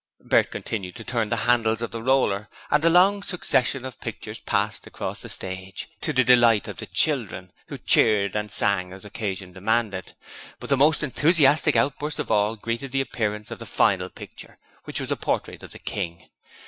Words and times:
Bert 0.19 0.49
continued 0.49 0.95
to 0.95 1.03
turn 1.03 1.29
the 1.29 1.35
handles 1.45 1.83
of 1.83 1.91
the 1.91 2.01
rollers 2.01 2.47
and 2.71 2.83
a 2.83 2.89
long 2.89 3.21
succession 3.21 3.85
of 3.85 4.01
pictures 4.01 4.39
passed 4.39 4.87
across 4.87 5.21
the 5.21 5.29
stage, 5.29 5.87
to 6.01 6.11
the 6.11 6.23
delight 6.23 6.67
of 6.67 6.77
the 6.77 6.87
children, 6.87 7.51
who 7.67 7.77
cheered 7.77 8.35
and 8.35 8.49
sang 8.49 8.93
as 8.93 9.05
occasion 9.05 9.53
demanded, 9.53 10.15
but 10.59 10.71
the 10.71 10.75
most 10.75 11.03
enthusiastic 11.03 11.75
outburst 11.75 12.17
of 12.17 12.31
all 12.31 12.55
greeted 12.55 12.91
the 12.91 13.01
appearance 13.01 13.51
of 13.51 13.59
the 13.59 13.67
final 13.67 14.09
picture, 14.09 14.57
which 14.85 14.99
was 14.99 15.11
a 15.11 15.15
portrait 15.15 15.61
of 15.61 15.71
the 15.71 15.77
King. 15.77 16.31